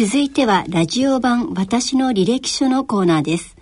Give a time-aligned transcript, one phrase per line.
[0.00, 3.56] 続いてはラジオ版私の履歴書のコーナーです。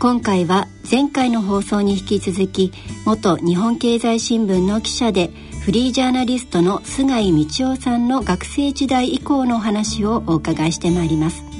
[0.00, 2.72] 今回は前回の放送に引き続き
[3.04, 5.30] 元日本経済新聞の記者で
[5.62, 11.55] フリージャーナリストの菅井道夫さんの学生時代以降のお話をお伺いしてまいります。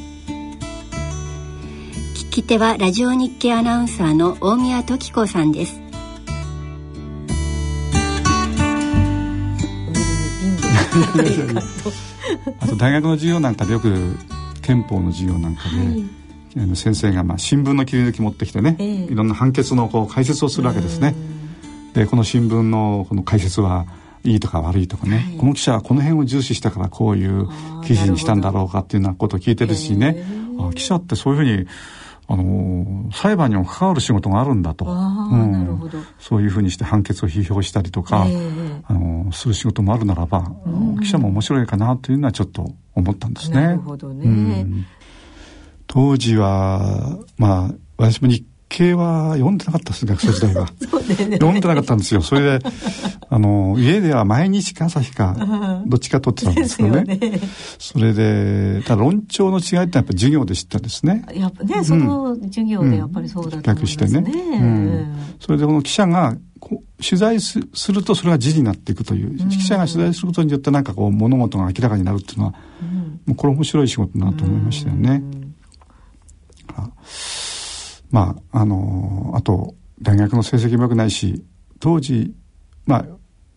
[2.43, 5.81] き手はラジオ日経アナウンサーの大宮時子さんです。
[12.61, 14.19] あと大学の授業なんかでよく
[14.61, 15.79] 憲法の授業なんかで、
[16.61, 16.77] はい。
[16.77, 21.15] 先生がまあ新聞の切り抜き持ってきてね、えー、いろんな判決のこう解説をするわけですね。
[21.95, 23.87] でこの新聞のこの解説は
[24.25, 27.49] いいとか悪いとかね、はい、この記者はこの辺を重視したからこういう
[27.87, 30.23] 記事にしたんだろうかっていうようなことを聞いてるしね、
[30.59, 31.67] あ記者ってそういうふうに
[32.29, 43.61] あの裁判にも関わる仕事があるんだと、うん、そういうふうにして判決を批評したりとか、えー、あのする仕事もあるならば、うん、記者も面白いかなというのはちょっと思ったんですね。
[43.61, 44.87] なるほどね、うん。
[45.87, 50.67] 当時は、まあ、私も日経は読んでなかったです、学生時代は。
[51.07, 52.21] ね、読んでなかったんですよ。
[52.21, 52.67] それで、
[53.29, 55.37] あの、家では毎日か朝日か、
[55.87, 57.05] どっちか取ってたんですけどね。
[57.05, 57.41] ね
[57.79, 61.25] それで、ただ論調の違いってやっぱ授業で知ったんですね。
[61.35, 64.07] やっぱね、その授業でやっぱりそうだったんですね。
[64.09, 64.33] してね。
[64.61, 65.07] うん。
[65.41, 66.37] それでこの記者が、
[66.99, 67.61] 取材す
[67.93, 72.55] るとそれが字になっていくという、記者が取材することによってなんかこう物事が明らかになるっていうのは、
[73.27, 75.23] もうこれ面白い仕事だなと思いましたよね。
[78.11, 81.43] まあ、あの、あと、大学の成績も良くないし、
[81.81, 82.35] 当時、
[82.87, 83.07] まあ、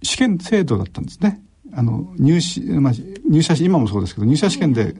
[0.02, 1.42] 試験制度だったんですね。
[1.74, 2.94] あの、入試、まあ、
[3.30, 4.96] 入社今もそうですけど、入社試験で、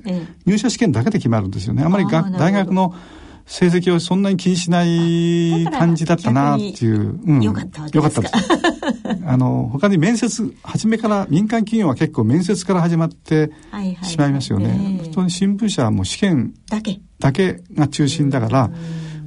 [0.46, 1.84] 入社試験だけで決まるんですよね。
[1.84, 2.94] あまりが大学の
[3.48, 7.20] 成績をそんなに気にしない感じだったなっていう。
[7.26, 7.42] うん。
[7.42, 8.28] よかったわけですか？
[8.28, 9.24] よかったです。
[9.26, 13.50] あの、他に面接、初めから、民間企業は結構面接から始まって
[14.04, 15.00] しまいますよね。
[15.04, 18.70] 普通に新聞社はもう試験だけだけが中心だから、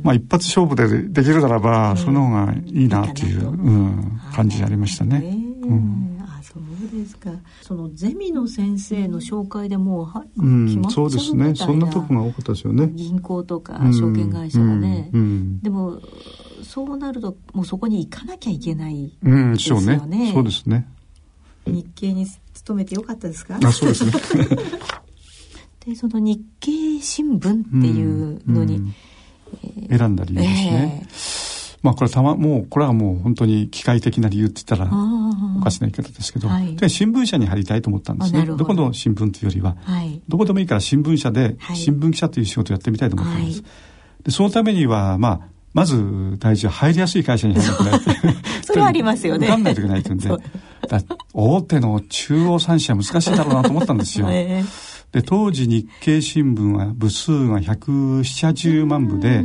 [0.03, 5.19] まあ一発勝負でできるならば、その方がいいなっていう、うん、感じありましたね。
[5.63, 6.63] うんそう
[7.01, 7.31] ですか。
[7.63, 11.55] そのゼミの先生の紹介でもうは、うん、そうですね。
[11.55, 12.91] そんなとこが多かったですよね。
[12.93, 15.09] 銀行とか証券会社がね。
[15.13, 16.01] うんうん、でも
[16.63, 20.01] そうなるともうそこに行かなきゃいけないですよね。
[20.03, 20.87] うん、ねそうですね。
[21.67, 23.59] 日経に勤めてよかったですか？
[23.63, 24.13] あ、そうですね。
[25.87, 28.93] でその日経新聞っていうのに、えー、
[29.89, 31.03] 選んだ理由ですね。
[31.03, 34.91] えー、まあこれたまもうこれはもう本当に機械的な理由って言ったら
[35.59, 38.45] おかしな言い方ですけど、はい、新聞社に入りたいと思ったんですね。
[38.47, 38.57] ど。
[38.57, 43.61] どこの新聞というよりは、はい、どこでもいいから新聞社で新聞記者という仕事をやってみたいと思ったんです。
[43.61, 48.35] はい、でそのためにはまあまず大事は入りやすい会社に入らなくない。
[48.63, 49.47] それはありますよね。
[49.47, 50.29] 受かんないといけないというんで、
[51.33, 54.29] 大手の中央三社難しいだろうなと思ったんですよ。
[54.31, 59.45] えーで、当時日経新聞は部数が170万部で、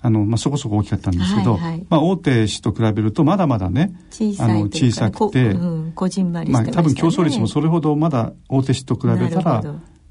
[0.00, 3.92] あの、まあ、そこそこ大きかったんですけど、はいはい、まあ、大手紙と比べるとまだまだね、
[4.38, 5.92] あの、小さくて、うん、
[6.32, 9.62] まりまあ、多分競争率もそれほどまだ大手紙と比べたら、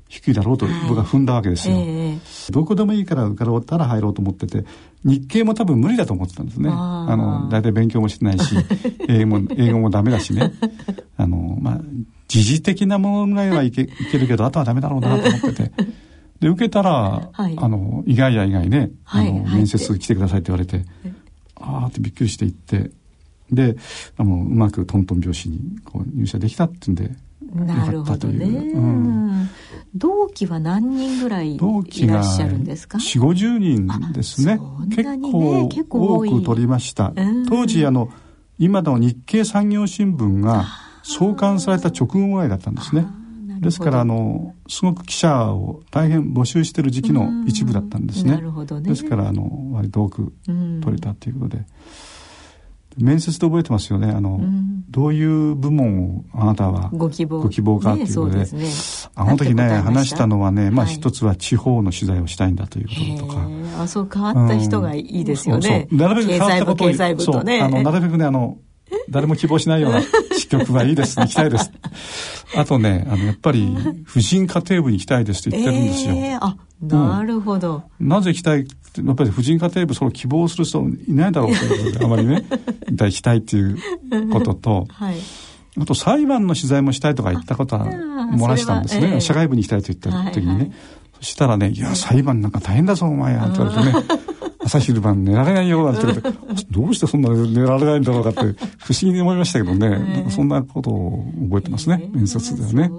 [0.08, 4.64] 低いだろうと僕は踏んだわけですよ、はいえー、どこでもいいから受かろうったら入ろうと思ってて
[5.04, 6.70] 日経も多分無理だと思ってたんですね。
[6.70, 8.56] あの大体勉強もしてないし
[9.10, 10.54] 英語も英語もダメだしね。
[11.18, 11.82] あのまあ
[12.28, 15.72] 時事的なものぐらいはいけ いけるけどあとはダメだろうなと思ってて。
[16.40, 20.86] で受けたら、はい、あの意外や意外ね、あの面接来てくださいって言われて、
[21.56, 22.92] ああってびっくりして行って。
[23.52, 23.78] で
[24.18, 27.12] あのうまくトントン拍子にこう入社できたっていうんで
[27.54, 28.80] なるほどね、う。
[28.80, 29.50] ん、
[29.94, 31.60] 同期は何人ぐらいい
[32.08, 34.98] らっしゃるんですか？4 5 0人ですね、ね、
[35.70, 37.14] 結構多く取りました。
[37.48, 38.10] 当時あの
[38.58, 40.66] 今の日経産業新聞が
[41.06, 43.06] 創刊された直後ぐらいだったんですね。
[43.62, 48.38] ですからあのすごく記者を大変募集している時期の一部だったんですね。
[48.38, 48.82] ね。
[48.82, 51.66] ですからあの割と多く取れたということで。
[52.98, 54.10] 面接で覚えてますよね。
[54.10, 57.42] あの、うん、どういう部門をあなたはご希望。
[57.42, 58.48] ご希望かっていうことで,、ね、
[59.16, 63.48] あの時ね話したのはね、まあ一つは地方の取材をしたいんだということとか。
[63.82, 66.00] あそう変わった人がいいですよね、うん、そう。
[66.00, 67.62] そうなるべく変わったことを経済部とね。
[67.62, 68.58] あのなるべくねあの
[69.10, 70.02] 誰も希望しないような
[70.46, 71.20] 支局はいいです。
[71.20, 71.72] 行きたいです。
[72.56, 73.76] あとね、あの、やっぱり、
[74.06, 76.14] 婦人家庭部に行きたいですって言ってるんですよ。
[76.14, 78.62] えー、あ、なるほど、うん、なぜ行きたい？
[78.62, 82.46] って、やっぱり婦人家庭部、その希望する人いないだろうということで、あまりね、
[82.92, 83.78] 行きたいっていう
[84.32, 85.16] ことと、はい。
[85.78, 89.16] あと裁判の取材もしたいとか言ったことは漏らしたんですね。
[89.16, 90.52] えー、社会部に行きたいと言った時にね。
[90.54, 90.72] はいはい、
[91.20, 94.06] そしたらね、いや、裁判なんか大変だぞ、お前や、って言われてね。
[94.66, 96.22] 朝昼晩寝られないようなんて
[96.72, 98.56] どうしてそんな寝られないんだろうかって不思
[99.02, 102.92] 議に思いましたけどね、そんなことを覚えてますね、面接ではね。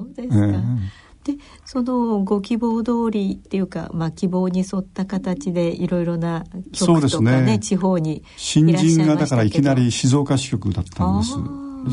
[1.25, 1.35] で
[1.65, 7.59] そのご希望通りっていうか、まあ、希望に沿った形でいろいろな局とかねね。
[7.59, 11.37] 地方に新人がだからいきなり静岡支局だったんです。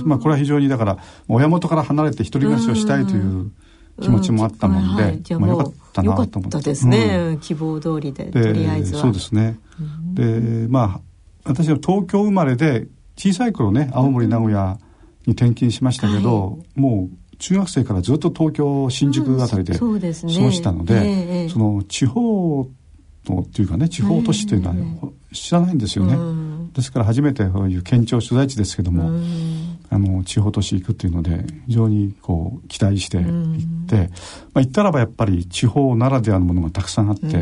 [0.05, 3.51] まあこれは非常にだから親元から離れて一人暮らしをしたいという
[4.01, 6.61] 気持ちもあったもんで、うんはい、まあ、よかったなと思って。
[6.61, 9.01] ですね、うん、希望通りで、とりあえずは。
[9.01, 9.59] そうですね。
[10.13, 11.01] で、まあ、
[11.45, 14.79] 私は東京生まれで、小さい頃ね、青森、名古屋
[15.27, 22.67] に転勤しましたけど、はい、もう中学生からずっと東京、新宿あたりで過ごしたので、そ、ねえー、の地方
[23.27, 24.75] のっていうかね、地方都市というのは
[25.31, 26.17] 知らないんですよね。
[26.73, 29.11] ですから初めてそういう県庁所在地ですけども、
[29.93, 34.09] あの地方都市行くっていうので非常にこう期待して行って、
[34.53, 37.37] まあ、行ったらばやっぱり地方ならではのものがたくさんあって、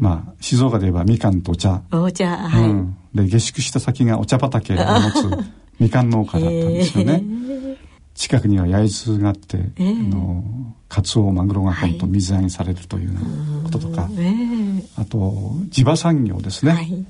[0.00, 1.82] まあ、静岡で言えばみかんとお茶。
[1.90, 7.22] お茶、はい、うん、で下宿した先がお茶畑を持つみかん農家だったんですよね。
[8.14, 10.42] 近くには焼津があって、えー、あの
[10.88, 17.06] カツオマグロがほんと水揚げされるというようなこととか、はい、あと地場産業ですね、はい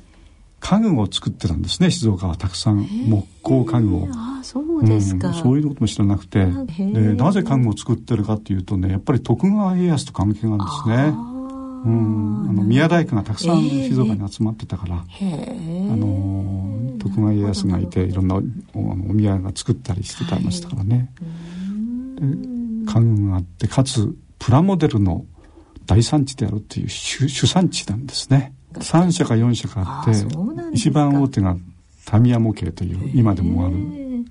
[0.68, 1.92] 家具を作ってたんですね。
[1.92, 2.88] 静岡はたくさん。
[3.06, 4.08] 木工家具を。
[4.10, 6.44] あそうですか、うん、そういうことも知らなくて。
[6.44, 11.36] でなぜ家具を作ってるかっていうとねやっぱり徳川家康と関係があるんですね。
[11.84, 18.40] うん、あの宮大工がたくさん静岡に集まってたから、あの徳川家康がいていろんなお
[18.80, 21.12] お宮が作ったりしてたましたからね、
[22.16, 25.26] で家具があってかつプラモデルの
[25.86, 30.26] 大産地であるっていう主主産地なんですね3社か4社かあって
[30.72, 31.56] 一番大手が
[32.04, 33.74] タミヤ模型という今でもある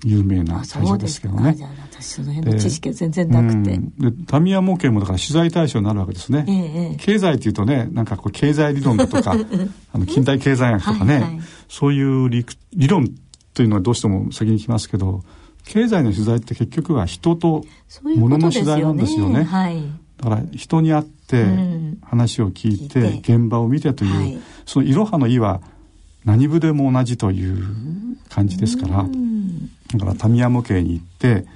[0.04, 1.56] 有名な会社ですけどね。
[1.90, 3.78] 私その辺の知識は全然なくて。
[3.78, 6.44] でタミヤ模型もだから取材対象になるわけですね。
[6.48, 9.32] ええ、経済っていうとねなんかこう経済理論だとか
[9.92, 12.44] あの近代経済学とかね、はいはい、そういう理
[12.74, 13.10] 理論
[13.54, 15.22] というのはどうしても先に来ますけど
[15.64, 17.64] 経済の取材って結局は人と
[18.16, 19.40] 物の取材なんですよね。
[19.40, 19.44] ね。
[19.44, 19.82] はい、
[20.18, 21.44] だから人に会って
[22.02, 25.60] 話を聞いて現場を見てという、はい、そのいろはの意は
[26.24, 27.64] 何部でも同じという
[28.28, 29.06] 感じですから、
[29.92, 31.46] だからタミヤ模型に行って、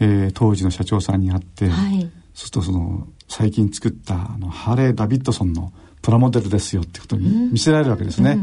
[0.00, 5.72] えー、当時の社長さんに会って、はい、そうするとその最近作ったあのハーレー・ダビッドソンの
[6.02, 8.38] プラモデルですよってことに見せられるわけですね。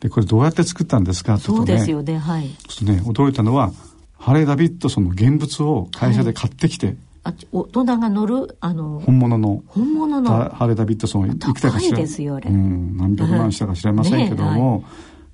[0.00, 1.66] でこれどうやって作ったんですかってことね。
[1.66, 2.18] そうですよね。
[2.18, 2.50] はい。
[2.68, 3.72] そうね驚いたのは
[4.18, 8.56] ハーレー・ダビッドソンの現物を会社で買ってきて、はいあ大人が乗る？
[8.60, 10.30] あの本物の本物の。
[10.30, 11.98] ハーレー・ダビッドソンいくらかしら。
[11.98, 14.82] ですよ、うん、何百万したか知りませんけども、ねはい、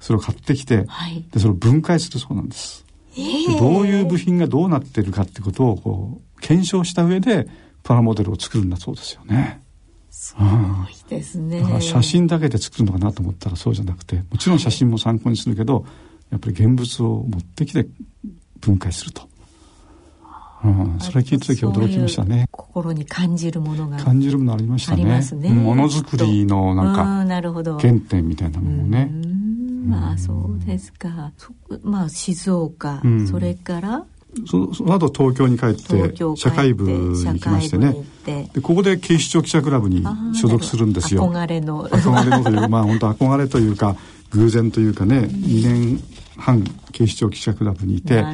[0.00, 2.84] それを買ってきて、はい、でそれを分解するそうなんです、
[3.16, 7.48] えー、どういう部品がどうなってるかってことをこう検証した上で
[7.82, 9.62] プラモデルを作るんだそうですよね。
[10.10, 10.46] すごい
[11.08, 15.86] ですね、だから写真だけで作るのかなと思ったらそうじゃなくてもちろん写真も参考にするけど、
[16.30, 17.86] やっぱり現物を持ってきて
[18.60, 19.28] 分解すると
[20.64, 22.48] うん、それ聞いた時驚きましたね。
[22.50, 25.04] 心に感じるものが感じるものありましたね。
[25.04, 25.50] ね。
[25.50, 27.78] ものづくりのなんかなるほど。
[27.78, 29.10] 原点みたいなものね。
[29.86, 31.32] まあそうですか。
[31.82, 34.04] まあ静岡、うん、それから？
[34.46, 37.96] そその後東京に帰って社会部に行きましてね。
[38.26, 41.30] でここで警視庁記者クラブに所属するんですよ。
[41.32, 41.88] 憧れの。
[41.88, 43.96] 憧れのというまあ本当憧れというか
[44.30, 46.02] 偶然というかね2年
[46.38, 48.24] 反警視庁記者クラブにいて、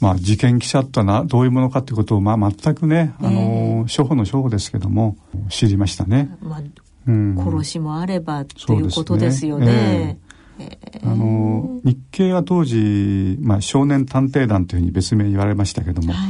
[0.00, 5.16] まあ、事件記者ってのはどういうものかということを、まあ、全くね、あの、初歩の初歩ですけども、
[5.48, 6.36] 知りましたね。
[6.40, 6.62] まあ、
[7.06, 10.18] うん、殺しもあればということですよね。
[11.02, 16.28] あの日経は当時、まあ、少年探偵団というふうに別名言われましたけども、は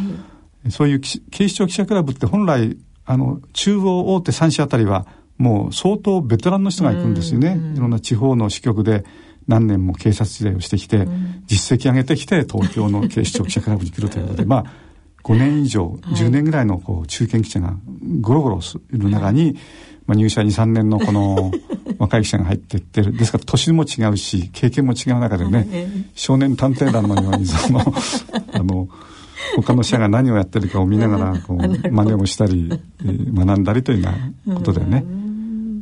[0.66, 9.04] い、そういう警視庁記者クラブって本来あの中央大手3社あたりはもう相当ベテランの人が行くんですよね、いろんな地方の支局で
[9.46, 11.06] 何年も警察時代をしてきて、
[11.46, 14.64] 実績上げてきて東京の警視庁記者クラブに来るということで まあ
[15.22, 17.74] 5年以上10年ぐらいのこう中堅記者が
[18.20, 18.60] ゴロゴロ
[18.92, 19.56] いる中に、
[20.06, 21.50] まあ、入社23年のこの
[21.98, 23.16] 若い記者が入っていってる。
[23.16, 27.80] ですから年も違うし経験も違う中でね少年探偵団のようにその
[28.52, 28.88] あの
[29.56, 32.70] 他の社が何をやってるかを見ながらこう真似をしたり
[33.02, 34.10] 学んだりというよ
[34.46, 35.04] うなことでね。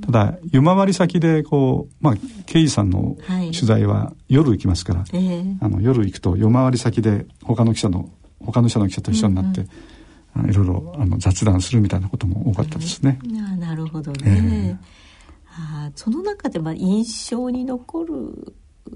[0.05, 2.15] ただ夜回り先でこう、まあ、
[2.47, 9.65] 刑事さんの取材は夜行きますから、はいえー、あの夜行くと夜回り先で他の記者の他の社の記者と一緒になって、う
[10.41, 13.19] んうん、いろいろあの雑談するみたいなことも多かったですね。
[13.25, 14.21] うん、なるほどね。
[14.25, 14.77] えー、
[15.47, 18.55] あその中でまあ印象に残る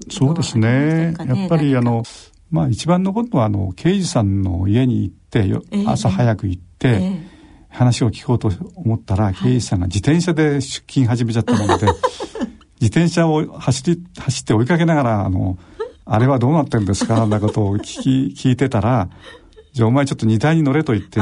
[0.09, 1.13] そうですね。
[1.17, 2.03] やっぱりあの
[2.51, 6.87] まあ一番残るのはあの刑事さんの家に行ってよ、えー、朝早く行って。
[6.89, 7.36] えー
[7.77, 11.85] 話を聞こうと思ったら、刑事さんが自転車で出勤始めちゃったもので、
[12.81, 15.57] 自転車を走り走って追いかけながらあの
[16.05, 19.09] あれはどうなってるんですかなことを聞き聞いてたら
[19.73, 21.19] じゃあお前ちょっと荷台に乗れと言って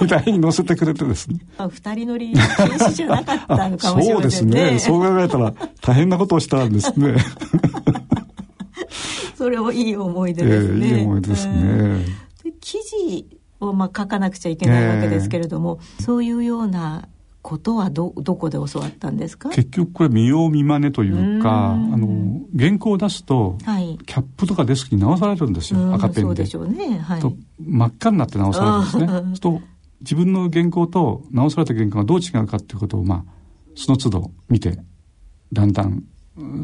[0.00, 1.38] 荷台に乗せてくれてですね。
[1.70, 4.14] 二人乗り禁止じゃなかったのかもしれませんね。
[4.14, 4.78] そうですね。
[4.78, 7.16] そう考えたら大変なことをしたんですね。
[9.36, 13.26] それもいい思い出ですね、えー、いい思い出ですね、えー、記事
[13.62, 17.08] をまあ書かなくちゃいけないわけですけれども、えー、そういうような
[17.42, 19.50] ことはどどこで教わったんですか？
[19.50, 26.20] 結局これ見よう見まねというかあの原稿を出すと、はい、キャップとかデスクに直されるんですよ赤ペンで。
[26.20, 29.40] そうでしょうね、はい、と真っ赤になって直されるんですね。
[29.40, 29.60] と
[30.02, 33.32] 自分の原稿と直された原稿がどう違うかっていうことをまあ
[33.74, 34.78] その都度見て
[35.52, 36.04] だんだん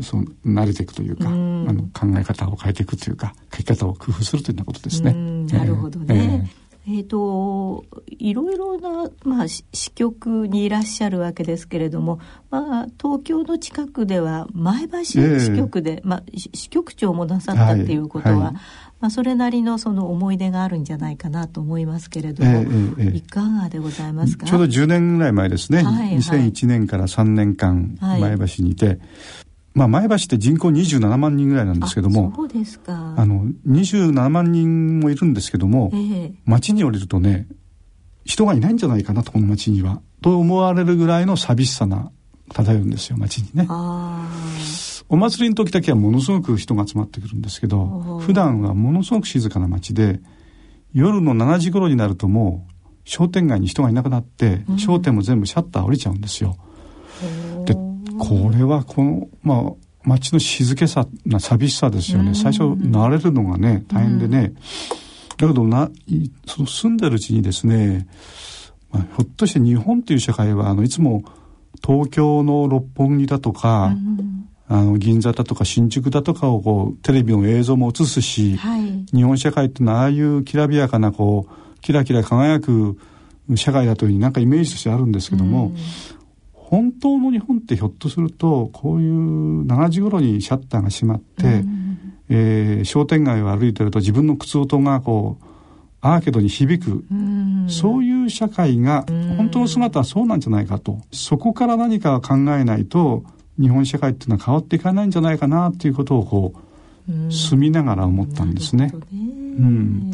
[0.00, 5.12] そう慣れていくというか、うあの考え方を変えていくというか書き方を工夫するというようなことですね。
[5.12, 6.44] なるほどね。
[6.44, 9.62] えーえーと、いろいろな、まあ、支
[9.94, 12.18] 局にいらっしゃるわけですけれども、
[12.50, 18.60] まあ、東京の近くでは前橋支局で、えー、まあ、支局長もなさったっていうことは、はいはい、ま
[19.08, 24.46] あ、それなりのその思い出があるんじゃないかなと思いますけれども、えー、いかがでございますか？
[24.46, 28.98] ちょうど10年ぐらい前ですね、はいはい、2001年から3年間前橋にいて、はい
[29.78, 33.14] まあ、前橋って人口27万人ぐらいなんですけどもそうですか。
[33.16, 37.46] あの27万人もいるんですけども、えー、町に降りるとね
[38.24, 40.02] 人がいないんじゃないかなとこの町には。
[40.20, 42.10] と思われるぐらいの寂しさな
[42.52, 43.68] 漂うんですよ町にね。
[45.08, 50.20] お祭りの時だけはものすごく人が集まってくるんですけど普段はものすごく静かな町で
[50.92, 52.72] 夜の7時頃になるともう
[53.04, 56.56] 商店街に人がいなくなって、うん、商店も全部シャッター降りちゃうんですよ。
[58.18, 59.72] でこれはこのまあ
[60.04, 62.34] 街の静けさな寂しさですよね。
[62.34, 64.54] 最初慣れるのがね大変でね、
[65.36, 65.90] だけどな
[66.46, 68.08] その住んでるうちにですね、
[68.90, 71.24] まあ、ひょっとして日本という社会はあのいつも
[71.86, 73.94] 東京の六本木だとか、
[74.68, 82.98] あの銀座だとか新宿だとかをこうテレビの映像も映すし、はい、日本社会ってのはああいうきらびやかなこうキラキラ輝く
[83.56, 85.72] 社会だというふうになんかイメージとしてあるんですけども、
[86.70, 95.44] 本当の日本ってひょっとするとこういう7時頃にシャッターが閉まって、うん、えー、商店街を歩いてると自分の靴音がこう
[96.02, 99.06] アーケードに響く、うん、そういう社会が
[99.36, 103.24] 本当の姿はそうなんじゃないかと、そこから何か考えないと
[103.58, 106.54] 日本社会っていうのは変わっていかないんじゃないかなっていうことをこ
[107.08, 108.86] う、住みながら思ったんですね。
[108.86, 108.94] ね。
[109.10, 109.16] う
[109.64, 110.12] ん。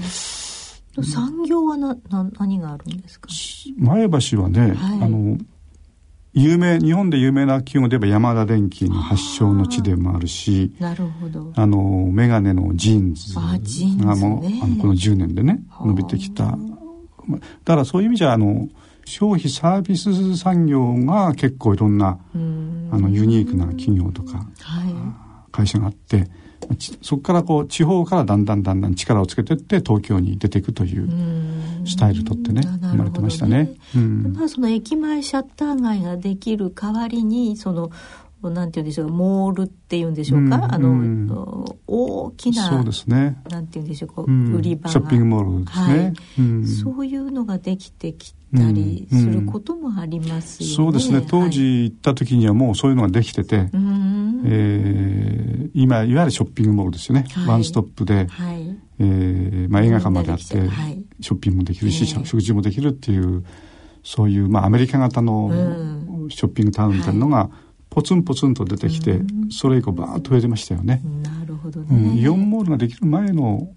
[1.02, 3.28] 産業はなな何があるんですか？
[3.76, 5.36] 前橋はね、はい、あの
[6.34, 11.52] 有名日本で有名な企業で言えば山田電機の発祥の地でもあるしなるほど。
[11.54, 13.34] あのメガネのジーンズ
[14.04, 16.44] がもう、ね、あのこの10年でね伸びてきた。
[16.44, 16.56] だ
[17.64, 18.68] からそういう意味じゃあの
[19.04, 22.36] 消費サービス産業が結構いろんなあ
[22.98, 24.44] のユニークな企業とか、はい、
[25.52, 26.28] 会社があって
[27.02, 31.08] そこからこう地方からだんだんだんだん力をつけていって東京に出ていくという
[31.86, 33.72] スタイルとってね生まれてましたね。
[33.94, 37.90] うん、まあその駅前シャッター街ができる代わりにその
[38.50, 41.28] なんていうんでしょうモールっていうんでしょうか、うん、あの、うん、
[41.86, 43.40] 大きなそうですね。
[43.48, 46.66] なんていうんでしょうこう、うん、売り場ショッピングモールですね、はい。
[46.66, 51.24] そういうのができてきたりすることもありますよね、そうですね。
[51.26, 53.70] 当時行った時にはもうそういうのができてて、はい、
[54.46, 58.76] えー、今いわゆるショッピングモールですよね、はい、ワンストップで、はい。
[59.00, 63.44] えーまあ、映画館まであって、はい、ショッピングもできるし、えー、食事もできるっていう
[64.04, 65.50] そういう、まあ、アメリカ型の
[66.28, 67.50] ショッピングタウンみたいなのが、
[67.94, 69.20] ポツンポツンと出てきて、
[69.50, 71.00] それ以降バーッと増えてましたよね。
[71.22, 73.68] なるほどね、うん、イオンモールができる前の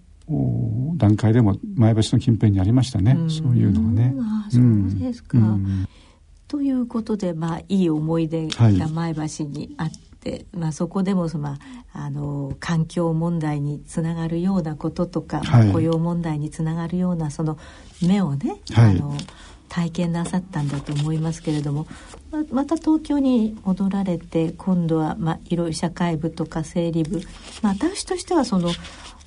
[0.96, 4.16] 段階でも前橋の近辺にありましたね、うそういうのがね。
[4.20, 5.88] あそうですか、うん、
[6.48, 11.56] ということで、まあ、いい思い出が前橋にあって、はい、まあ、そこでもその、
[11.94, 17.60] あの環境問題につながるようなこととか、はい、雇用問題につながるようなその
[18.02, 19.16] 目をね、はい、あの
[19.70, 21.88] 体験なさったんだと思いますけれども
[22.32, 27.22] ままた東京に戻られて今度は、まあ、いろいろ社会部とか整理部、
[27.62, 28.72] まあ、私としてはその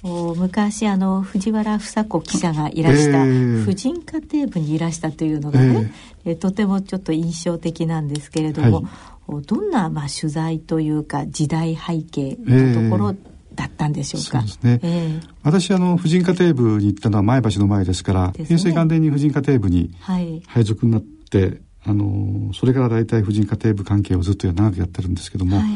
[0.02, 5.92] 昔あの藤原房子記者がいらした、婦人科庭部にいらしたというのがね、
[6.24, 8.84] えー、とてもちょっと印象的なんですけれども、
[9.28, 13.14] はい、どんなまあ取材というか時代背景のところ
[13.54, 14.40] だったんでしょうか。
[14.40, 14.80] そうですね。
[14.82, 25.58] えー、私あの婦人科庭部に行ったのは前橋の前ですから、ね、平成元年に婦人科庭部に配属になって、はい、あのそれから大体婦人科庭部関係をずっと長くやってるんですけども。
[25.58, 25.66] はい。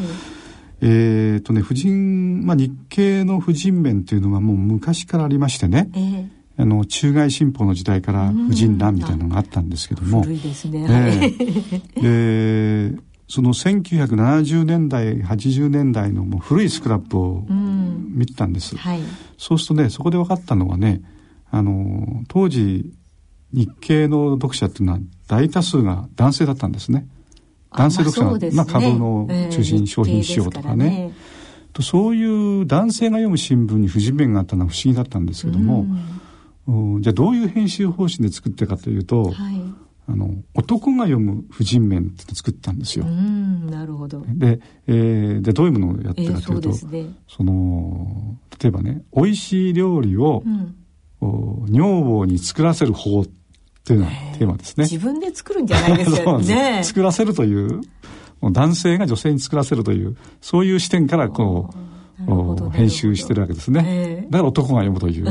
[0.80, 6.28] えーとね、婦人、まあ、日系の婦人面というのはもう昔からありましてね、えー、
[6.58, 11.32] あの中外新報の時代から婦人欄みたいなのがあったんですけども、古いですね、
[11.96, 19.00] えー、でその1970年代80年代のもう古いスクラップを見てたんです、うんはい、
[19.38, 21.02] そうするとねそこで分かったのはね
[21.50, 22.92] あの当時
[23.52, 27.06] 日系の読者っていうのは大多数が男性だったんですね。
[27.76, 31.12] 男性読者が、まあ、ね、まあ、株の中心商品仕様とかね,、
[31.72, 35.86] とそういう男性が読む新聞に不人面があったのは不思議だったんですけども、
[36.68, 43.06] うん、じゃあどういう編集方針で作ってるかというと、はいあの男が読む婦人面って作ったんですよ。
[43.06, 44.22] なるほど。
[44.28, 50.74] で、えー、でどういうものをやってるかというと、えーね、その例えばね美味しい料理を、うん、
[51.70, 53.26] 女房に作らせる方っ
[53.84, 54.84] ていうのがテーマですね。
[54.84, 56.80] 自分で作るんじゃないですよね。
[56.84, 57.80] 作らせるという
[58.42, 61.70] 男性が女性に作らせるというそういう視点からこ
[62.26, 63.84] う編集してるわけですね。
[63.86, 65.26] えー、だから男が読むという。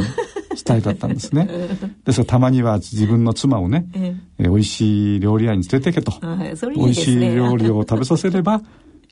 [0.64, 1.46] スタイルだったんですね。
[2.06, 6.14] ですからたまには自分の妻をね、ええ美味しい料理屋に連れてけと。
[6.14, 8.62] いい美味しい料理を食べさせれば、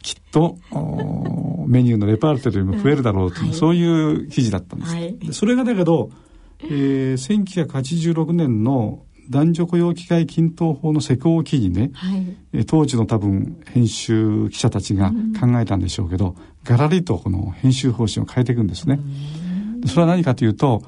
[0.01, 0.58] きっと
[1.67, 4.96] メニューのレパートリーも増えるだろうという、はい、そういう記事だったんです。
[4.96, 6.10] はい、それがだけど、
[6.63, 19.00] えー、1986年の男女雇用機会均等法の施行記事ね、はい、当時の多分編集記者たちが考えたんでしょうけど、うん、ガラリとこの編集方針を変えていくんですね。
[19.86, 20.84] それは何かというと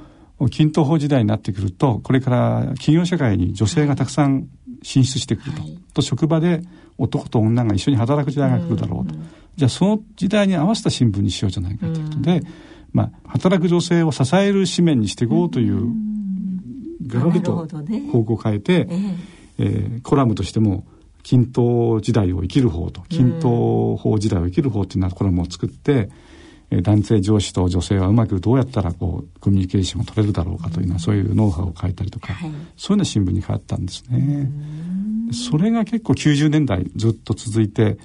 [0.49, 4.47] 均等法時代になってくるとこれから企業社会に女性がたくさん
[4.81, 5.61] 進出してくると。
[5.61, 6.61] はい、と職場で
[6.97, 12.47] 男と女が一緒に働く時代が来るだろうと、うん、じゃあその時代に合わせた新聞にしようじゃないかということで、うん、
[12.91, 15.97] まあ、働く女性を支える紙面にしていこうという、うん、
[17.07, 17.67] ガラリと
[18.11, 19.17] 方向を変えて、ね
[19.57, 19.63] え。
[19.65, 20.85] ー、コラムとしても
[21.23, 26.09] 均等時代を生きる方と均等法時代を生きる方というようなコラムを作って、
[26.81, 34.49] 男性上司と女性はうまくどうやったらこうコミュニケーションを取れるだろうかというのは、そういうノウハウを書いたりとか、はい、そういうの新聞に変わったんですね。
[35.31, 37.97] それが結構90年代ずっと続いて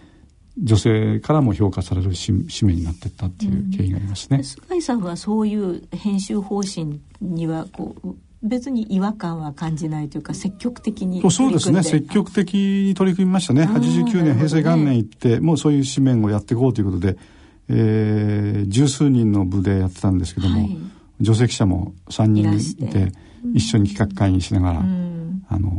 [0.63, 4.43] 女性からも評価される使命になっていったっていう経緯がありますね。
[4.43, 11.83] 菅井さんはそういう編集方針にはこう別に違和感は感じないというか積極的にそうですね。
[11.83, 13.65] 積極的に取り組みましたね。
[13.65, 17.17] 89年、平成元年行ってもうそういう紙面をやっていこうということで
[17.69, 20.79] えー、十数人の部でやってたんですけども、はい、
[21.21, 22.53] 女性記者も3人
[22.87, 23.13] いて。
[23.55, 25.71] 一緒に企画会議しながら、うん、あの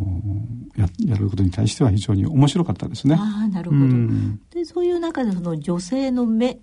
[0.78, 3.17] ややることに対しては非常に面白かったですね。
[3.19, 6.58] あなるほど、うん、でそういう中でその女性の目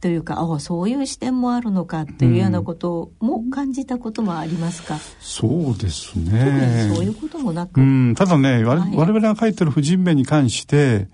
[0.00, 6.90] というかあそういう視点もあるのかっていうようなことも感じたこともありますか、うん、そうですね。
[6.94, 11.08] そういうこともなく、うん、ただね、はい、我々が書いてる婦人名に関して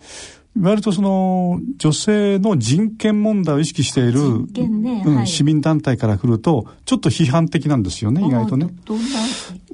[0.60, 8.68] 割とその女性の人権問題を意識している、ねうん、市民団体から来るとちょっと批判的なんですよね意外とね。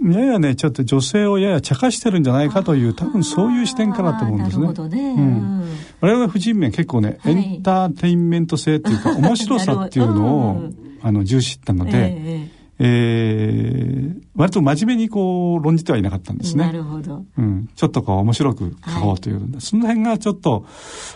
[0.03, 4.67] ややねちょっと女性をやや茶化してるんじゃないかという多分そういう視点からと思うんですね。
[4.89, 5.15] ね。
[5.17, 5.65] うん、
[6.01, 10.71] 我々婦人面結構ね、はい、エンターテインメント性っていうか面白さっていうのを
[11.01, 11.91] あの重視したので。
[11.95, 16.65] えーえー、割と真面目にこう論じてはいなかったんですね。
[16.65, 17.25] なるほど。
[17.39, 17.69] うん。
[17.77, 20.67] ちょっとこう面白く書こうという、はい、その辺がちょっと、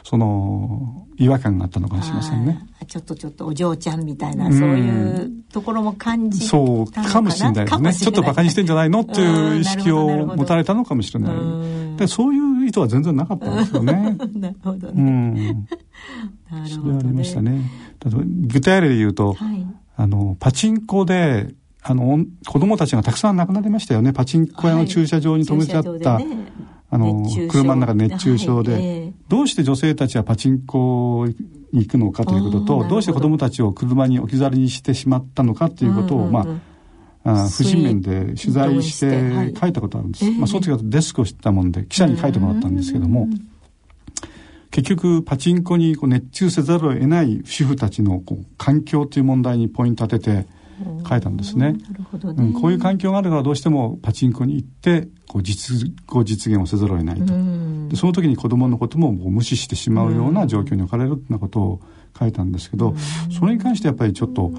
[0.04, 2.64] その、違和感があったのかもしれませんね。
[2.86, 7.94] ちょっとちょっとお嬢ちゃんみたいな、そういうところも感じそう、かもしれないですね。
[7.94, 11.96] ちょっと馬鹿にしてんじゃないのっていう意識を 持たれたのかもしれない。
[11.96, 14.16] でそういう意図は全然なかったんですよね。
[14.38, 14.94] なるほどね。
[14.96, 15.34] うん。
[16.52, 16.92] なるほど、ね。
[16.92, 17.68] それありましたね。
[18.46, 19.66] 具体例で言うと、はい
[19.98, 24.12] あの、パチンコで、あの、子供たちがたくさん亡くなりましたよね。
[24.12, 26.36] パチンコ屋の駐車場に止めちゃった、はいね、
[26.88, 31.26] あの、車の中で熱中症で、はい、どうして女性たちはパチンコ
[31.72, 36.46] に行くのかということと、どうして子供たちを車に置き去りにしてしまったのかということを、ま
[37.24, 40.24] あ、あ婦人面で取材して書いたことあるんです。
[40.26, 43.26] はい、まあ、その時はデスクを知ったもんで、記者に書いてもらったんですけども、
[44.70, 50.46] 結局パチンコにこう熱中せざるを得ない主婦たちのこう環境という問題にポイント当てて
[51.08, 51.72] 書いたんですね。
[51.72, 51.78] ね。
[52.22, 57.26] うん、こういう環境があるからどうしてもパチンコに行ってこう実こう実現をせざるを得ないと。
[57.88, 61.80] でその時に子供のことも無視してしまうような状況に置かれるようなことを
[62.18, 62.94] 書いたんですけど、
[63.38, 64.52] それに関してやっぱりちょっと、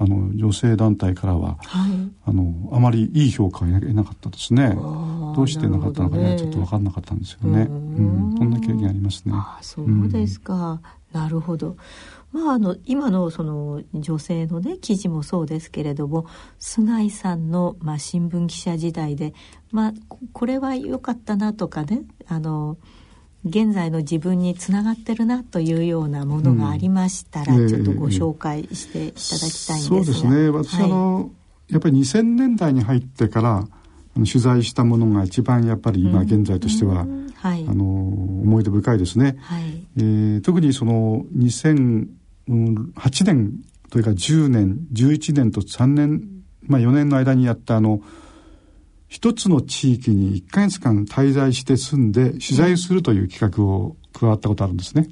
[0.00, 1.90] あの女性団体からは、はい、
[2.24, 4.74] あのあまりいい評価を得なかったですね。
[5.36, 7.66] どうしてなかったのかねちょっと分かんなかったんですよね。
[7.68, 9.34] うん、こんな経験ありますね。
[9.36, 10.80] あそうですか、
[11.12, 11.76] うん、なるほど。
[12.32, 16.26] まあ、あの今のその女性のね記事もそうですけれども
[16.58, 19.34] 菅井さんの、まあ、新聞記者時代で、
[19.70, 19.92] まあ、
[20.32, 22.78] これは良かったなとかねあの
[23.44, 30.50] 現在の自分につながってるなというようなものがありましたら、うん、ちょっとご紹介していただきたいんですが、そうですね。
[30.50, 31.30] 私、はい、あの
[31.68, 33.66] やっぱり2000年代に入ってからあ
[34.14, 39.36] 取材したものが一番やっぱり今現在としては、はい、あの思い出深いですね。
[39.40, 42.06] はい、えー、特にその2008
[43.24, 43.52] 年
[43.90, 48.02] というか10年11年と3年、まあ、4年の間にやったあの
[49.10, 55.08] 一つの地域に1か月間滞在して住んで取材するという企画を加わったことあるんですね。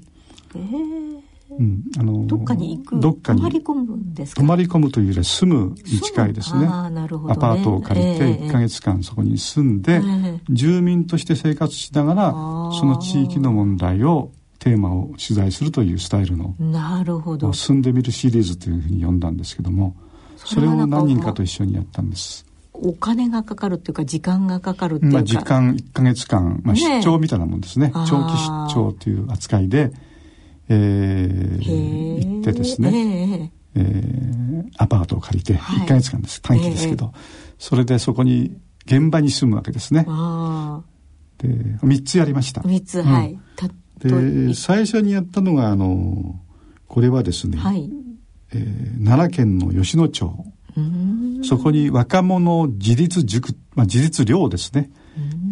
[0.54, 1.08] えー。
[1.50, 4.40] うん、あのどっかに行くどっかに泊まり込むんですか？
[4.42, 6.60] 泊まり込むというよりは住むに近いですね。
[6.60, 6.90] ね、ア
[7.34, 12.30] パートを借りて1か月間そこに住んで、えー、住民として生活しながら
[12.78, 14.30] その地域の問題を
[14.60, 17.52] テーマを取材するというスタイルのなるほど。
[17.52, 19.96] 住んでみるシリーズというふうに呼んだんですけども
[20.36, 22.47] それを何人かと一緒にやったんです。
[22.80, 29.92] お金がかかるっていうか時間がかかるっていうか、まあ、時間1か月間、まあ、出張みたいなもんですね、ね、長期出張という扱いで、
[30.68, 37.12] えー、行ってですね、えー、アパートを借りて1か月間です、短期ですけど、
[37.58, 40.04] それでそこに現場に住むわけですね。
[41.38, 42.62] で3つやりました。
[42.62, 43.38] 3つ、はい。
[44.00, 46.38] で最初にやったのがあの
[46.86, 47.90] これはですね、はい。
[48.52, 50.32] えー、奈良県の吉野町
[51.44, 54.90] そこに若者自立塾、まあ、自立寮ですね、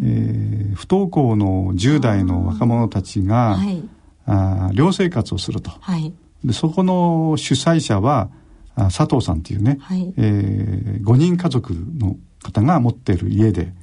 [0.03, 3.83] えー、不登校の10代の若者たちが、はい、
[4.25, 6.13] あ寮生活をすると、はい、
[6.43, 8.29] でそこの主催者は
[8.75, 13.73] あ佐藤さんっていうね、はい、えー、5人家族の方が持っている家で、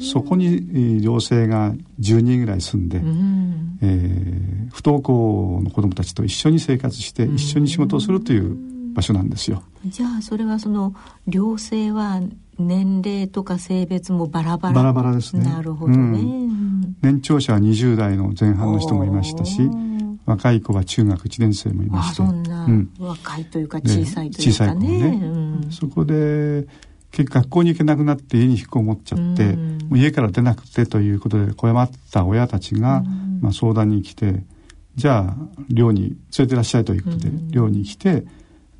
[0.00, 8.56] そこに寮生が10人ぐらい住んで、えー、不登校の子どもたちと一緒に生活して一緒に仕事をするという
[8.94, 9.62] 場所なんですよ。
[9.86, 10.94] じゃあそれはその
[11.26, 12.20] 寮生は
[12.58, 14.74] 年齢とか性別もバラバラ。
[14.74, 15.44] バラバラですね。
[15.44, 19.68] なるほどね、うん、年長者は20代の前半の人もいましたし
[20.24, 22.14] 若い子は中学1年生もいまして。
[22.16, 24.88] そんな、うん、若いというか小さいというかね。
[24.88, 25.26] ねね。
[25.26, 26.66] うん、そこで
[27.10, 33.04] 結学校に行けなくなって家に引きこもっちゃって、うん、もう家から出なくてということで困った親たちが、
[33.40, 34.44] まあ、相談に来て
[34.96, 35.36] じゃあ
[35.68, 38.24] 寮に連れてらっしゃいということで、寮に来て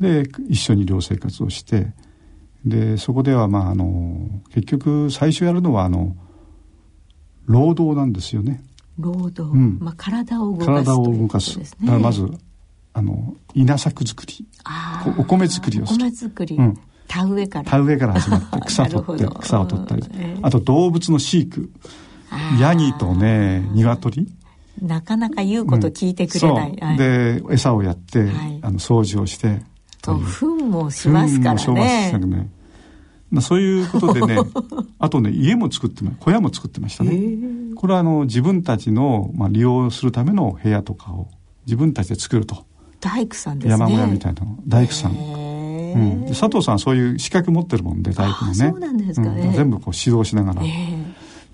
[0.00, 1.92] で一緒に寮生活をして
[2.64, 6.16] でそこではまああの結局最初やるのはあの
[7.46, 8.62] 労働なんですよね。
[8.98, 12.26] 労働、うん、まあ、体を動かす、体を動かす、ね、だからまず
[12.92, 14.46] あの稲作作り。
[15.18, 17.70] お米作りをするお米作り、うん、田植えから。
[17.70, 21.70] 田植えから始まって 草取って草を取ったり、えー、あと動物の飼育。
[22.60, 24.26] ヤギとね鶏
[24.82, 29.62] なかなか言うこと聞いてくれない、うん、で餌をやって、はい、あの掃除をして
[30.04, 31.60] と糞もしますからね。
[31.60, 32.50] 糞もしますね。
[33.40, 34.36] そういうことでね、
[34.98, 37.20] あとね、家も作って小屋も作ってましたね。
[37.74, 41.28] これはあの自分たちの、まあ、利用するための部屋とかを
[41.66, 42.64] 自分たちで作ると。
[43.00, 43.72] 大工さんですね。
[43.72, 44.58] 山小屋みたいなの。
[44.66, 45.12] 大工さん。
[45.94, 50.62] うん、佐藤さんはそういう資格持ってるもんで大工のねそうなんですかね、うん、全部こう指導しながら、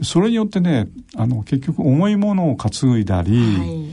[0.02, 3.92] それによってねあの結局重いものを担いだり、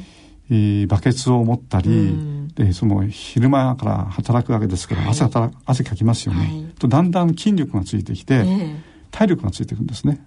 [0.50, 8.78] はい、バケツを持ったり、うんでその昼間から働くわけですから、はい、汗かきますよね、はい、とだんだん筋力がついてきて、えー、
[9.12, 10.26] 体力がついていくんですね。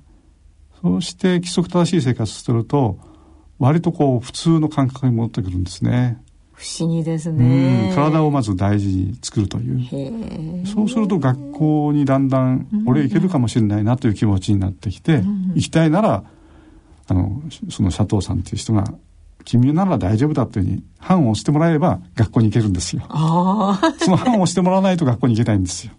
[0.81, 2.99] そうして規則正しい生活すると
[3.59, 6.23] 割とこう普通の感覚に戻ってくるんですね。
[6.53, 7.93] 不思議ですね。
[7.95, 10.67] 体をまず大事に作るという。
[10.67, 16.23] そうすると学校にだんだん俺行けるかもしれないなという気持ちになってきて、うん、行きたいなら
[17.09, 18.85] あのその佐藤さんっていう人が
[19.45, 23.03] 君なら大丈夫だというふうに判を押してもらえれば学校に行けるんですよ。
[23.99, 25.93] その判を押してもらわないと学校に行けないんですよ。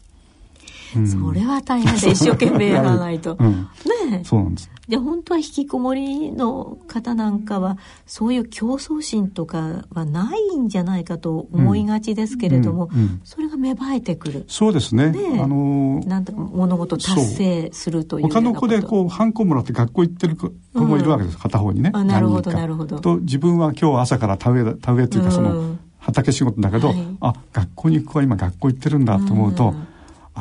[0.95, 3.37] うん、それは大変で 一生懸命やらないと。
[3.39, 3.67] うん、
[4.09, 4.69] ねそうなんです。
[4.87, 12.89] で本当は引きこもりの方なんかはそういう競争心とかはないんじゃないかと思いがちですけれども、
[13.23, 14.43] それが芽生えてくる。
[14.47, 15.13] そうですね。
[15.41, 21.91] あのー、なんとか物事達成するという他の子でこうハンコもらって学校行ってる子もいるわけです、片方にね。
[21.91, 22.99] なるほどなるほど。
[22.99, 29.87] と自分は今日朝から田植え田植えというかその、畑仕事だけど、はい、あ学校に行く子は今学校行ってるんだと思うと、うん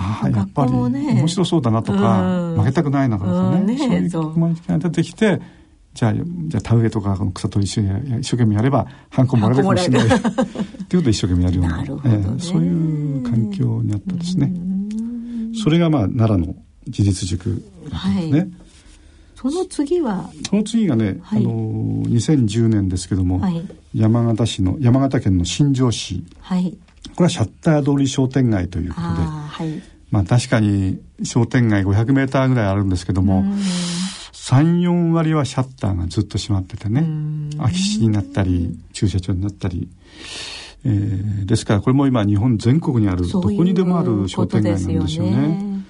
[0.00, 5.40] ああやっぱり面白そうだなとか、負けたくないなとかね,、そういう気持ちが出てきて
[5.92, 10.06] じゃあじゃあ田植えとか草と一緒に一生懸命やればハンコもらえるかもしれない。
[10.08, 11.84] っていうことで一生懸命やるような、ね。
[11.84, 14.52] えー、そういう環境にあったですね。
[15.62, 16.54] それがまあ奈良の
[16.88, 18.38] 事実塾ですね。
[18.38, 18.50] はい。
[19.34, 20.30] その次は？
[20.48, 21.52] その次がね、はい、あの
[22.04, 26.76] 2010年ですけども、はい、山形市の山形県の新庄市、はい、
[27.20, 33.44] これはシャッター通り商店街ということで、はい、まあ確かに商店街500メーターぐらいあるんですけども、
[34.32, 37.06] 34割はシャッターがずっと閉まっててね。
[37.58, 39.90] 空き地になったり駐車場になったり、
[40.86, 45.84] えー、ですからこれも今日本全国にあるどこにでもある商店街なんですよね。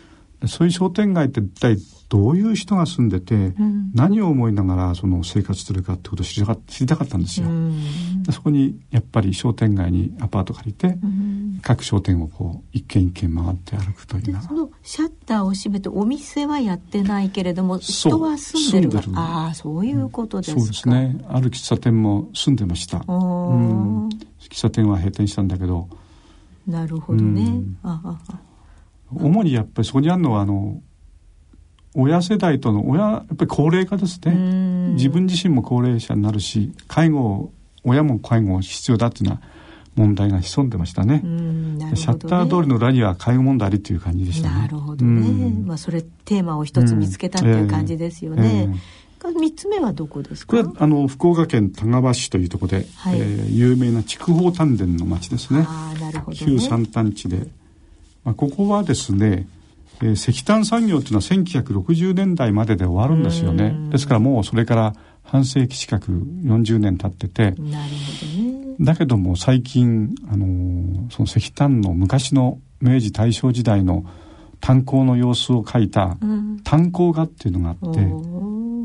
[0.49, 1.77] そういう商店街って一体
[2.11, 6.47] どういう人が住んでて、うん、何を思いながらその生活してるかってことを知り
[6.87, 7.47] たかったんですよ。
[8.33, 10.99] そこにやっぱり商店街にアパート借りて、
[11.63, 21.17] 各商店をこう一軒一軒回って歩くというそのシャッターを閉めてお店はやってないけれども人は住んでるああそういうことですそうですね。
[21.29, 25.89] ある喫茶店も住んでました、うん、喫茶店は閉店したんだけど。
[26.67, 27.63] なるほどね、
[29.13, 30.81] 主にやっぱりそこにあるのはあの
[31.95, 34.95] 親世代との親やっぱり高齢化ですね。
[34.95, 37.53] 自分自身も高齢者になるし介護
[37.85, 39.41] 親も介護必要だっていうのは
[39.97, 44.55] 問題が潜んでましたね、ね、シャッター通りの裏には介護問題ありという感じでしたね。
[44.61, 50.57] なるほどね、まあそれテーマを一つ見つけたっていう感じですよね、えーえー、つ目はどこですか？
[50.57, 55.65] これはあの福岡県田川市というところで、はい、えー、有名な筑豊丹田の町ですね。
[55.67, 57.49] あなるほど、ね、旧三丹地で、
[58.25, 59.49] まあ、ここはですね
[60.03, 63.75] えー、石炭産業っていうのは1960年代までで終わるんですよね。
[63.91, 74.05] ですからもうそれから半世紀近く40年経ってて、なるほどね、だけども最近、あのー、その石炭の昔の明治大正時代の
[74.61, 76.17] 炭鉱の様子を書いた
[76.65, 78.01] 炭鉱画っていうのがあって、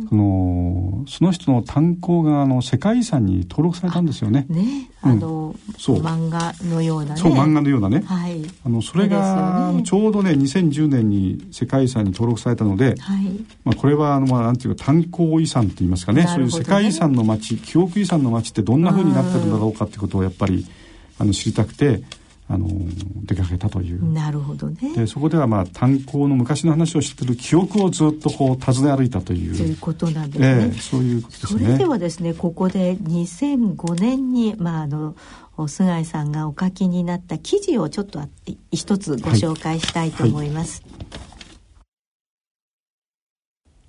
[0.10, 4.46] そのその人の炭鉱があの世界遺産に登録されたんですよね。
[4.50, 7.22] ね、あの、うん、そう漫画のようなね。
[7.22, 8.02] そう漫画のようなね。
[8.06, 8.42] はい。
[8.66, 13.46] あのそれが、ね、ちょうどね2010年に世界遺産に登録されたので、はい。
[13.64, 20.66] まあこれはあのまあなんていうか炭鉱遺産と言いますかね、ねそういう世界遺産の街、記憶遺産の街ってどんなふうになってるんだろうかってことをやっぱり
[21.20, 22.04] あの知りたくて。
[22.48, 22.68] あの
[23.24, 24.14] 出かけたという。
[24.14, 24.94] なるほどね。
[24.96, 31.66] でそこではまあ炭鉱の昔の話を知ってる記憶をずっとこう訪ね歩いたというということなんですね、えー、そういうことですね。
[31.66, 35.16] それではですねここで2005年にまああの
[35.68, 38.22] 菅井さんがお書きになった記事をちょっと
[38.72, 40.92] 一つご紹介したいと思います、はい。
[40.92, 41.36] はい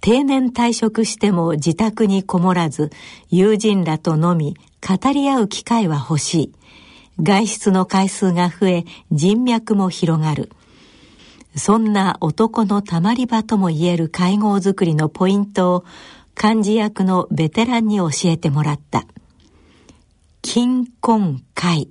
[0.07, 2.93] 定年退職しても自宅にこもらず
[3.29, 6.53] 友人らと飲み語り合う機会は欲しい
[7.23, 10.51] 外出の回数が増え人脈も広がる。
[11.57, 15.85] そんな男のたまり場とも言える会合づくりのポイントを
[16.35, 19.07] 漢字役のベテランに教えてもらった。
[20.43, 21.89] 金婚会。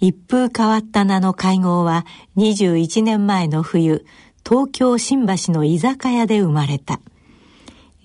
[0.00, 4.06] 一風変わった名の会合は21年前の冬、
[4.46, 7.00] 東京新橋の居酒屋で生まれた。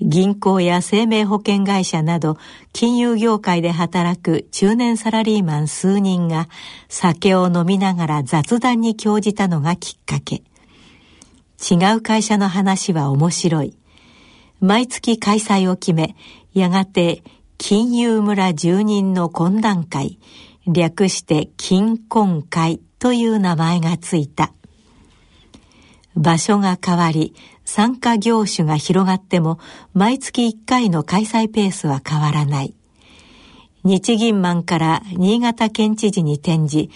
[0.01, 2.37] 銀行や生命保険会社など
[2.73, 6.49] 金融業界で働く中年サラリーマン数人が
[6.89, 10.41] 酒を飲みながら雑談に興じたのがきっかけ。
[11.61, 13.77] 違う会社の話は面白い。
[14.59, 16.15] 毎月開催を決め、
[16.53, 17.23] やがて
[17.59, 20.17] 金融村住人の懇談会、
[20.65, 24.51] 略して金婚会という名前がついた。
[26.15, 27.35] 場所が変わり、
[27.73, 29.57] 参加業種が広がっても
[29.93, 32.73] 毎月1回の開催ペースは変わらない。
[33.85, 36.89] 日銀マンから新潟県知事に転じ、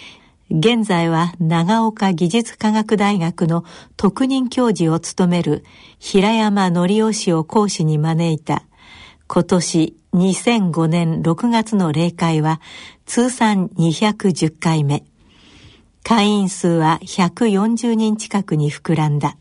[0.49, 3.63] 現在は長岡技術科学大学の
[3.95, 5.63] 特任教授を務める
[5.97, 8.65] 平山則夫氏を講師に招いた
[9.27, 12.59] 今年2005年6月の例会は
[13.05, 15.05] 通算210回目。
[16.03, 19.37] 会員数は140人近くに膨らんだ。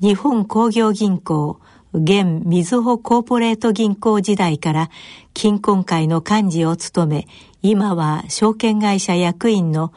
[0.00, 1.58] 日本工業銀行、
[1.92, 4.90] 現みずほコーポレート銀行時代から
[5.34, 7.28] 金婚会の幹事を務め、
[7.62, 9.92] 今は証券会社役員の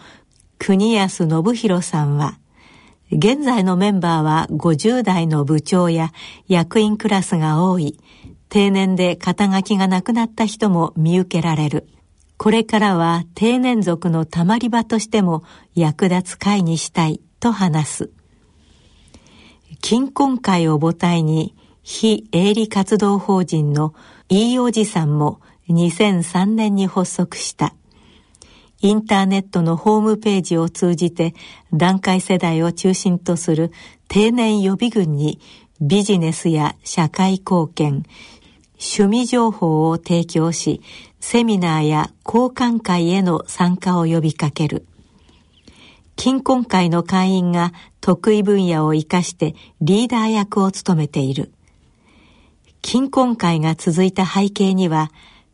[0.57, 2.39] 国安信弘さんは、
[3.11, 6.11] 現在のメンバーは50代の部長や
[6.47, 7.99] 役員クラスが多い、
[8.49, 11.87] 定年で肩書きがなくなった人も見受けられる。
[12.37, 15.43] これからは定年族のたまり場としても
[15.75, 18.20] 役立つ会にしたいと話す。
[19.81, 23.93] 金婚会を母体に非営利活動法人の
[24.29, 27.73] いいおじさんも2003年に発足した。
[28.81, 31.33] インターネットのホームページを通じて
[31.73, 33.71] 段階世代を中心とする
[34.07, 35.39] 定年予備軍に
[35.81, 38.03] ビジネスや社会貢献、
[38.79, 40.81] 趣味情報を提供し、
[41.19, 44.85] セミナーや交換会への参加を呼びかける。
[46.15, 51.51] 金婚会の会員が得意分野を活かしてリーダー役を務めている。
[52.81, 55.11] 金婚会が続いた背景には、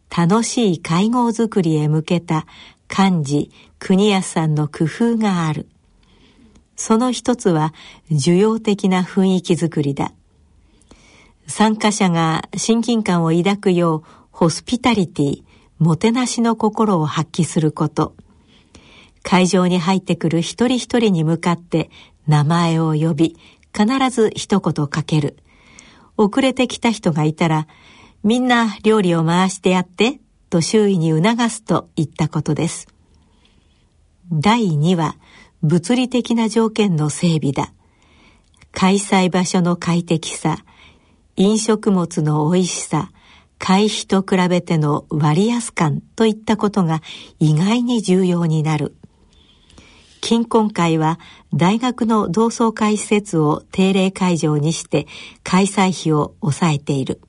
[0.09, 2.47] 楽しい会合づくりへ向けた
[2.89, 5.67] 幹事、国安さんの工夫がある。
[6.77, 7.73] その一つは、
[8.09, 10.13] 需要的な雰囲気づくりだ。
[11.47, 15.43] 参加者が親近感を抱くよう、ホスピタリティ、
[15.79, 18.15] もてなしの心を発揮すること。
[19.29, 21.89] 会場に入ってくる一人一人に向かって
[22.27, 23.35] 名前を呼び、
[23.77, 25.35] 必ず一言かける。
[26.15, 27.67] 遅れてきた人がいたら、
[28.23, 32.87] みんな料理を回してやって、と周囲に促すといったことです。
[34.31, 35.17] 第2は、
[35.61, 37.73] 物理的な条件の整備だ。
[38.71, 40.59] 開催場所の快適さ、
[41.35, 43.11] 飲食物の美味しさ、
[43.59, 47.01] 会費と比べての割安感といったことが
[47.39, 48.95] 意外に重要になる。
[50.21, 51.19] 金婚会は
[51.53, 55.07] 大学の同窓会施設を定例会場にして
[55.43, 57.21] 開催費を抑えている。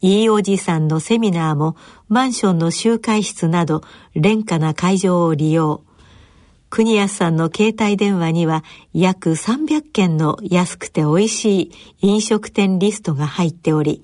[0.00, 1.76] いいおじさんのセミナーも
[2.08, 3.82] マンションの集会室など
[4.14, 5.82] 廉価な会場を利用。
[6.70, 8.64] 国安さんの携帯電話には
[8.94, 14.02] 約300件の安くて美味しい飲食店リストが入っており、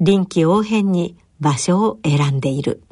[0.00, 2.82] 臨機応変に場所を選んでいる。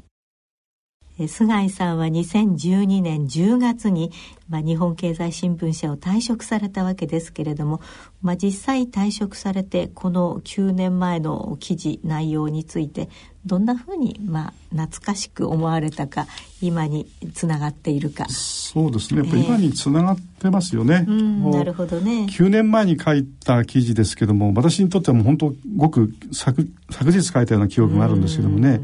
[1.26, 4.12] 菅井さんは2012年10月に、
[4.48, 7.80] まあ、日本経済新聞社を退職されたわけですけれども、
[8.22, 13.08] まあ、実際退職されてこの9年前の記事内容について
[13.44, 16.26] どんなふうに、まあ、懐かしく思われたか
[16.60, 18.26] 今につながっているか。
[18.28, 19.20] そうですね。
[19.20, 22.26] やっぱり今につながってますよね、えー、なるほどね。
[22.28, 28.80] 9年前に書いた記事ですけども私にとってはもう本当ごく昨昨日書いたような記憶があるんですけどもね。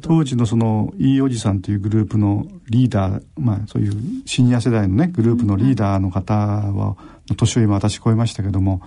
[0.00, 3.92] 当時のそのいいおじさんというグループのリーダーまあそういう
[4.26, 6.96] シニア世代のねグループのリーダーの方は、
[7.36, 8.82] 年を今私超えましたけども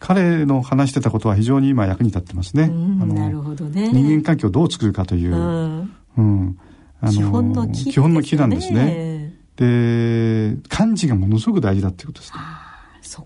[0.00, 2.64] 彼の話してたことは非常に今役に立ってますね。
[2.64, 3.92] あのなるほどね。
[3.92, 6.58] 人間関係をどう作るかという、うん、うん、
[7.00, 9.32] あの基本の木、ね、基本の木なんですね。
[9.56, 12.38] で、漢字がものすごく大事だっていうことですね。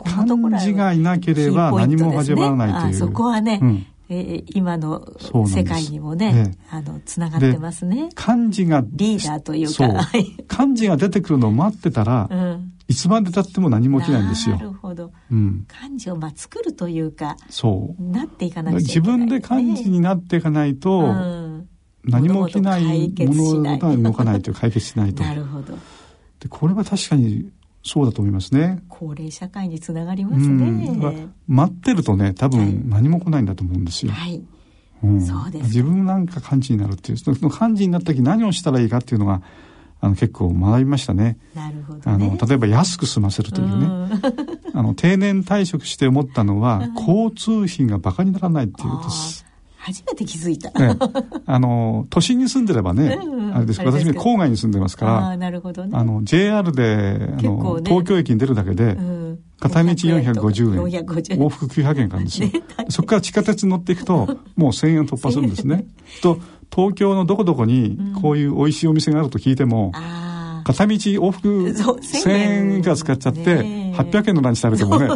[0.04, 2.94] 漢字がいなければ何も始まらないという。
[2.94, 5.04] そこはね、うん、えー、今の
[5.46, 8.10] 世界にもね、あのつながってますね。
[8.14, 10.08] 漢字がリーダーというか、
[10.46, 14.56] 漢字が出てくるのを待ってたら、うんいつまでたっても何も起きないんですよ。
[14.56, 15.10] なるほど。
[15.30, 21.68] うん、漢字をまあ作るというか、そうなっていかない、ね、自分で漢字になっていかないと、うん、
[22.04, 25.22] 何も起きないものが動かないと解決しないと。
[25.24, 25.76] なるほど。
[26.38, 27.50] でこれは確かに
[27.86, 28.82] そうだと思いますね。
[28.88, 30.88] 高齢社会につながりますね。
[30.88, 34.12] うん、待ってるとね、多分何も来ないんだと思うんですよ。
[34.12, 34.42] はい。
[35.04, 35.64] うん、そうです。
[35.66, 39.40] 自分なんか漢字になるっていう、その漢字になった時何をしたらいいかっていうのが、
[40.00, 41.38] あの結構学びましたね。
[41.54, 43.86] なるほど、ね、あの例えば安く済ませるというね。
[44.74, 49.46] あの定年退職して思ったのは、交通費がバカにならないっていうです。
[49.86, 50.70] 初めて気づいた。
[50.80, 50.96] ね、
[51.46, 53.20] あの都心に住んでればね、
[53.54, 55.90] あれです私も郊外に住んでますから、あなるほどね。
[55.96, 56.82] あの JR で
[57.38, 58.96] あの、ね、東京駅に出るだけで、
[59.60, 65.86] 片道450円往復900円かんですよ、ね、そこから地下鉄に乗っていくと もう1000円突破するんですね。
[66.20, 66.40] と
[66.74, 72.78] 東京のどこどこにこういう美味しいお店があると聞いても、うん、片道往復1000円。
[72.80, 73.40] 以下使っちゃって、
[73.92, 75.08] 800円のランチ食べてもね、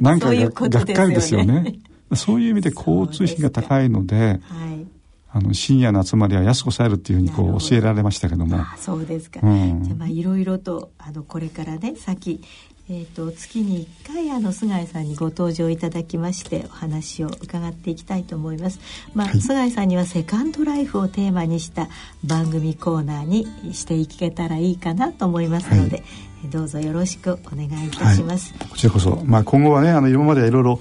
[0.00, 1.80] なんかががっかりですよね。
[2.14, 4.86] そういう意味で交通費が高いので、はい、
[5.32, 8.56] あの深夜の集まりは安く抑えるっていうふうにこう教えられましたけども。
[8.56, 9.40] あそうですか。
[9.42, 12.40] うん、じゃあまあいろいろとあのこれからね先
[12.88, 18.78] えーと、月に1回あの菅井さんにご登場いただきましてお話を伺っていきたいと思います、
[19.12, 21.88] まあ、はい、菅井さんにはセカンドライフをテーマにした
[22.22, 26.02] 番組コーナーにしていけたらいいかなと思いますので、は
[26.46, 30.78] い、どうぞよろしくお願いいたします、はい、こちらこそ、まあ、今後はねあの今まではいろいろ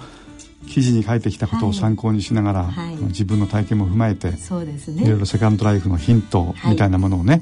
[0.67, 7.41] 記事に書いてきたことを参考にしながら、はい、自分の体験も踏まえてそうですねいろいろセカンドライフのヒントみたいなものをね、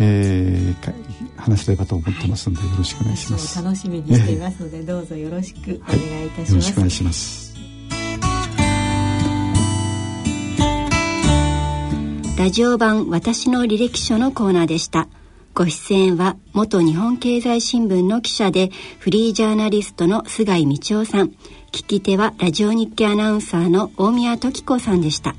[0.00, 3.62] えー、話せればと思ってますので、よろしくお願いします。
[3.62, 6.46] 楽しみにしていますので、どうぞよろしくお願いいたします。
[6.46, 7.48] はい、よろしくお願いします。
[12.38, 15.08] ラジオ版私の履歴書のコーナーでした。
[15.54, 21.32] ご出演は元日本経済新聞の記者でフリージャーナリストの菅井道夫さん。
[21.70, 25.34] 聞き手はラジオ日記アナウンサーの大宮時子さんでした。